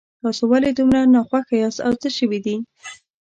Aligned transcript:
تاسو 0.21 0.43
ولې 0.51 0.71
دومره 0.77 1.01
ناخوښه 1.13 1.55
یاست 1.63 1.79
او 1.87 1.93
څه 2.01 2.09
شوي 2.17 2.39
دي 2.45 2.55